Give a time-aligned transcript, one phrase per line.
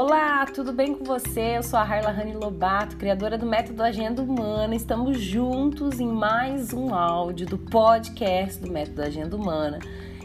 [0.00, 1.56] Olá, tudo bem com você?
[1.56, 4.72] Eu sou a Harla Rani Lobato, criadora do Método Agenda Humana.
[4.76, 9.80] Estamos juntos em mais um áudio do podcast do Método Agenda Humana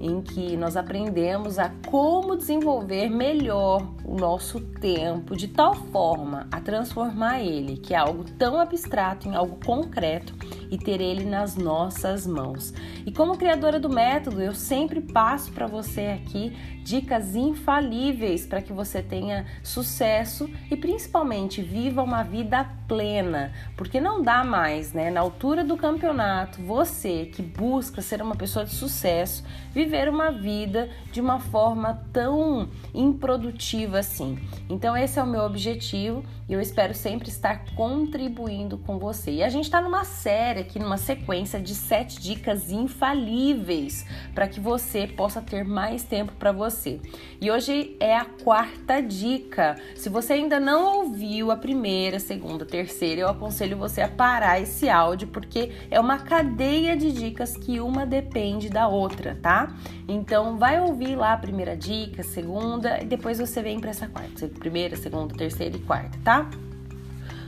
[0.00, 6.60] em que nós aprendemos a como desenvolver melhor o nosso tempo de tal forma a
[6.60, 10.34] transformar ele, que é algo tão abstrato, em algo concreto
[10.70, 12.72] e ter ele nas nossas mãos.
[13.04, 16.52] E como criadora do método, eu sempre passo para você aqui
[16.86, 24.22] dicas infalíveis para que você tenha sucesso e principalmente viva uma vida plena, porque não
[24.22, 29.42] dá mais, né, na altura do campeonato, você que busca ser uma pessoa de sucesso,
[29.86, 34.36] viver uma vida de uma forma tão improdutiva assim.
[34.68, 39.30] Então esse é o meu objetivo e eu espero sempre estar contribuindo com você.
[39.30, 44.04] E a gente está numa série aqui, numa sequência de sete dicas infalíveis
[44.34, 47.00] para que você possa ter mais tempo para você.
[47.40, 49.76] E hoje é a quarta dica.
[49.94, 54.88] Se você ainda não ouviu a primeira, segunda, terceira, eu aconselho você a parar esse
[54.88, 59.75] áudio porque é uma cadeia de dicas que uma depende da outra, tá?
[60.08, 64.48] Então vai ouvir lá a primeira dica, segunda e depois você vem para essa quarta,
[64.48, 66.48] primeira, segunda, terceira e quarta, tá?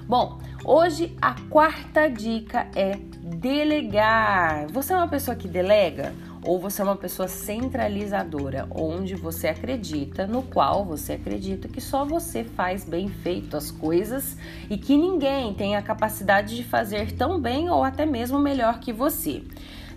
[0.09, 4.67] Bom, hoje a quarta dica é delegar.
[4.69, 6.15] Você é uma pessoa que delega?
[6.43, 12.07] Ou você é uma pessoa centralizadora, onde você acredita, no qual você acredita que só
[12.07, 14.37] você faz bem feito as coisas
[14.71, 18.93] e que ninguém tem a capacidade de fazer tão bem ou até mesmo melhor que
[18.93, 19.43] você.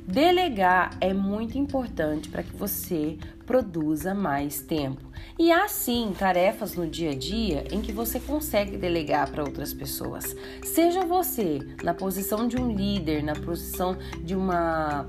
[0.07, 5.11] Delegar é muito importante para que você produza mais tempo.
[5.38, 9.73] E há sim tarefas no dia a dia em que você consegue delegar para outras
[9.73, 10.35] pessoas.
[10.63, 15.08] Seja você na posição de um líder, na posição de uma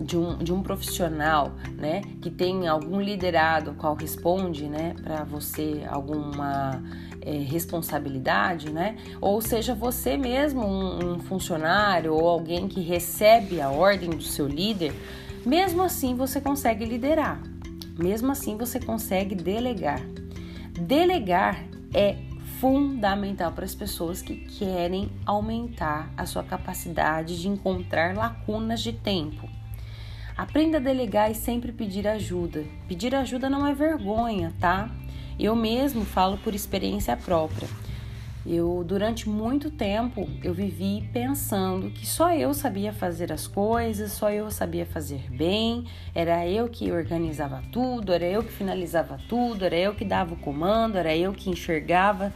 [0.00, 5.84] de um, de um profissional, né, que tem algum liderado qual responde, né, para você
[5.88, 6.82] alguma
[7.20, 8.96] é, responsabilidade, né?
[9.20, 14.46] Ou seja, você mesmo um, um funcionário ou alguém que recebe a ordem do seu
[14.46, 14.92] líder,
[15.46, 17.40] mesmo assim você consegue liderar,
[17.98, 20.00] mesmo assim você consegue delegar.
[20.72, 22.16] Delegar é
[22.58, 29.48] fundamental para as pessoas que querem aumentar a sua capacidade de encontrar lacunas de tempo.
[30.36, 32.64] Aprenda a delegar e sempre pedir ajuda.
[32.88, 34.90] Pedir ajuda não é vergonha, tá?
[35.38, 37.68] Eu mesmo falo por experiência própria.
[38.44, 44.30] Eu durante muito tempo eu vivi pensando que só eu sabia fazer as coisas, só
[44.30, 49.76] eu sabia fazer bem, era eu que organizava tudo, era eu que finalizava tudo, era
[49.76, 52.32] eu que dava o comando, era eu que enxergava.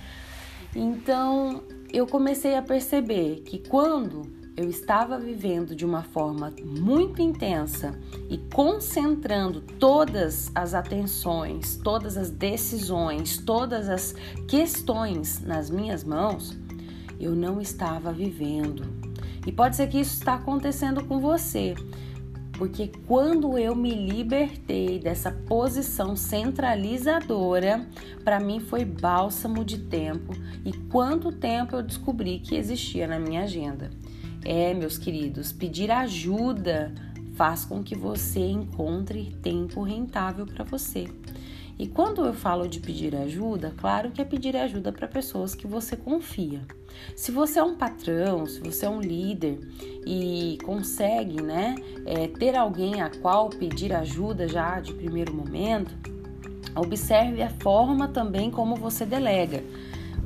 [0.76, 7.98] Então, eu comecei a perceber que quando eu estava vivendo de uma forma muito intensa
[8.30, 14.14] e concentrando todas as atenções, todas as decisões, todas as
[14.48, 16.56] questões nas minhas mãos,
[17.20, 18.84] eu não estava vivendo.
[19.46, 21.74] E pode ser que isso está acontecendo com você,
[22.56, 27.86] porque quando eu me libertei dessa posição centralizadora,
[28.24, 30.32] para mim foi bálsamo de tempo
[30.64, 33.90] e quanto tempo eu descobri que existia na minha agenda.
[34.48, 36.94] É, meus queridos, pedir ajuda
[37.34, 41.08] faz com que você encontre tempo rentável para você.
[41.76, 45.66] E quando eu falo de pedir ajuda, claro que é pedir ajuda para pessoas que
[45.66, 46.60] você confia.
[47.16, 49.58] Se você é um patrão, se você é um líder
[50.06, 51.74] e consegue, né,
[52.06, 55.92] é, ter alguém a qual pedir ajuda já de primeiro momento,
[56.76, 59.64] observe a forma também como você delega.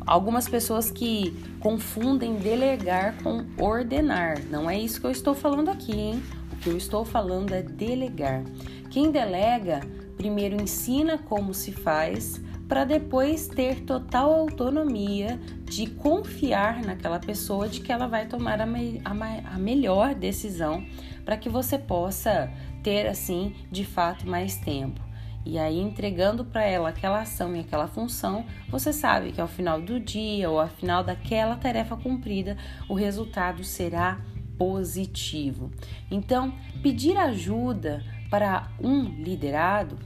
[0.06, 4.42] Algumas pessoas que confundem delegar com ordenar.
[4.50, 6.22] Não é isso que eu estou falando aqui, hein?
[6.52, 8.42] O que eu estou falando é delegar.
[8.90, 9.80] Quem delega,
[10.16, 12.40] primeiro ensina como se faz,
[12.70, 18.66] para depois ter total autonomia de confiar naquela pessoa de que ela vai tomar a,
[18.66, 20.84] me a, a melhor decisão
[21.24, 22.48] para que você possa
[22.82, 25.09] ter assim de fato mais tempo.
[25.44, 29.80] E aí, entregando para ela aquela ação e aquela função, você sabe que ao final
[29.80, 32.56] do dia ou ao final daquela tarefa cumprida,
[32.88, 34.20] o resultado será
[34.58, 35.70] positivo.
[36.10, 36.52] Então,
[36.82, 39.98] pedir ajuda para um liderado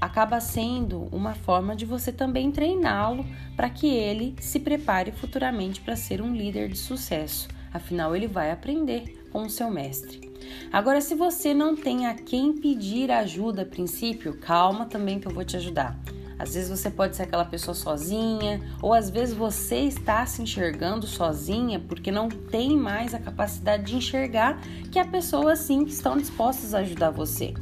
[0.00, 5.94] acaba sendo uma forma de você também treiná-lo para que ele se prepare futuramente para
[5.94, 7.48] ser um líder de sucesso.
[7.72, 10.30] Afinal, ele vai aprender com o seu mestre.
[10.72, 15.32] Agora, se você não tem a quem pedir ajuda a princípio, calma também que eu
[15.32, 15.98] vou te ajudar.
[16.38, 21.06] Às vezes você pode ser aquela pessoa sozinha, ou às vezes você está se enxergando
[21.06, 24.58] sozinha porque não tem mais a capacidade de enxergar
[24.90, 27.52] que há pessoas sim que estão dispostas a ajudar você.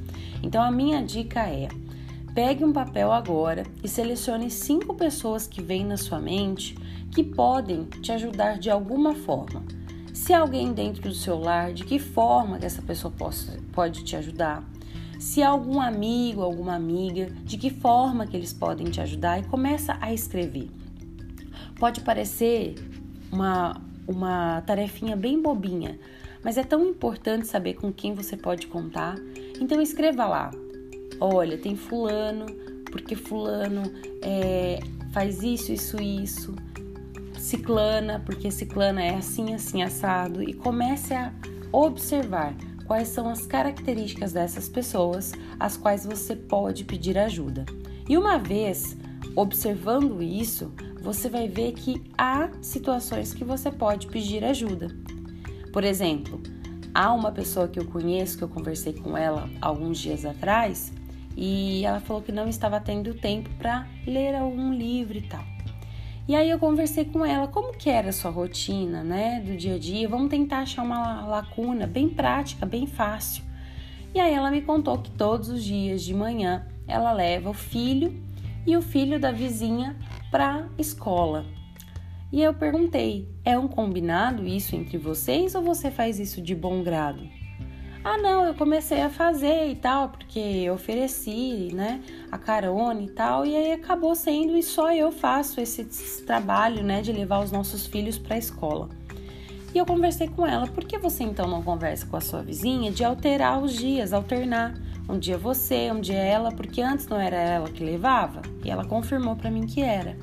[0.44, 1.66] Então a minha dica é:
[2.32, 6.76] Pegue um papel agora e selecione cinco pessoas que vêm na sua mente
[7.12, 9.64] que podem te ajudar de alguma forma.
[10.18, 14.16] Se alguém dentro do seu lar, de que forma que essa pessoa possa, pode te
[14.16, 14.62] ajudar?
[15.18, 19.96] Se algum amigo, alguma amiga, de que forma que eles podem te ajudar e começa
[20.00, 20.68] a escrever.
[21.78, 22.74] Pode parecer
[23.30, 25.98] uma, uma tarefinha bem bobinha,
[26.42, 29.14] mas é tão importante saber com quem você pode contar.
[29.60, 30.50] Então escreva lá.
[31.20, 32.44] Olha, tem fulano,
[32.90, 33.82] porque fulano
[34.20, 34.80] é,
[35.12, 36.54] faz isso, isso, isso.
[37.48, 40.42] Ciclana, porque ciclana é assim, assim, assado.
[40.42, 41.32] E comece a
[41.72, 42.54] observar
[42.84, 47.64] quais são as características dessas pessoas às quais você pode pedir ajuda.
[48.06, 48.98] E uma vez
[49.34, 54.94] observando isso, você vai ver que há situações que você pode pedir ajuda.
[55.72, 56.42] Por exemplo,
[56.92, 60.92] há uma pessoa que eu conheço, que eu conversei com ela alguns dias atrás,
[61.34, 65.57] e ela falou que não estava tendo tempo para ler algum livro e tal.
[66.28, 69.76] E aí eu conversei com ela, como que era a sua rotina, né, do dia
[69.76, 70.06] a dia?
[70.06, 73.42] Vamos tentar achar uma lacuna bem prática, bem fácil.
[74.14, 78.22] E aí ela me contou que todos os dias de manhã ela leva o filho
[78.66, 79.96] e o filho da vizinha
[80.30, 81.46] para escola.
[82.30, 86.82] E eu perguntei: é um combinado isso entre vocês ou você faz isso de bom
[86.82, 87.26] grado?
[88.04, 92.00] Ah, não, eu comecei a fazer e tal, porque eu ofereci, né,
[92.30, 96.82] a carona e tal, e aí acabou sendo e só eu faço esse, esse trabalho,
[96.82, 98.88] né, de levar os nossos filhos para a escola.
[99.74, 102.90] E eu conversei com ela, por que você então não conversa com a sua vizinha
[102.90, 104.74] de alterar os dias, alternar?
[105.08, 108.42] Um dia você, um dia ela, porque antes não era ela que levava?
[108.64, 110.16] E ela confirmou para mim que era.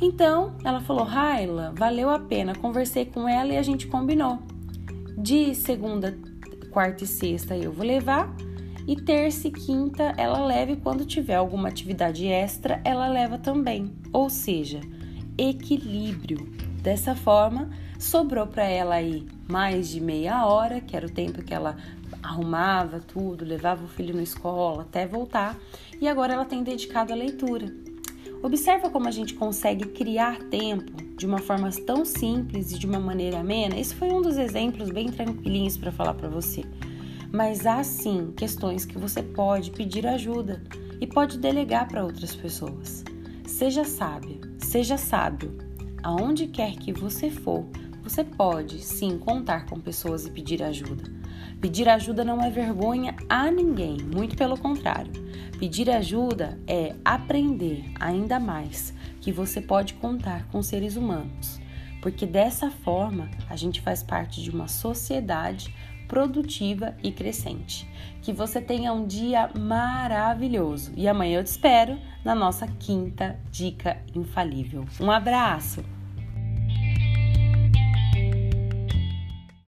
[0.00, 2.54] Então, ela falou: Raila, valeu a pena.
[2.54, 4.40] Conversei com ela e a gente combinou.
[5.16, 6.18] De segunda,
[6.72, 8.34] quarta e sexta eu vou levar.
[8.88, 13.92] E terça e quinta ela leva e quando tiver alguma atividade extra, ela leva também.
[14.12, 14.80] Ou seja,
[15.38, 16.50] equilíbrio.
[16.82, 21.54] Dessa forma, sobrou para ela aí mais de meia hora, que era o tempo que
[21.54, 21.76] ela
[22.20, 25.56] arrumava tudo, levava o filho na escola até voltar,
[26.00, 27.72] e agora ela tem dedicado à leitura.
[28.42, 32.98] Observa como a gente consegue criar tempo de uma forma tão simples e de uma
[32.98, 33.78] maneira amena.
[33.78, 36.64] Esse foi um dos exemplos bem tranquilinhos para falar para você.
[37.30, 40.60] Mas há sim questões que você pode pedir ajuda
[41.00, 43.04] e pode delegar para outras pessoas.
[43.46, 45.56] Seja sábia, seja sábio.
[46.02, 47.64] Aonde quer que você for,
[48.02, 51.04] você pode sim contar com pessoas e pedir ajuda.
[51.60, 55.12] Pedir ajuda não é vergonha a ninguém, muito pelo contrário.
[55.58, 61.60] Pedir ajuda é aprender ainda mais que você pode contar com seres humanos,
[62.02, 65.72] porque dessa forma a gente faz parte de uma sociedade
[66.08, 67.88] produtiva e crescente.
[68.20, 74.02] Que você tenha um dia maravilhoso e amanhã eu te espero na nossa quinta dica
[74.14, 74.84] infalível.
[75.00, 76.01] Um abraço!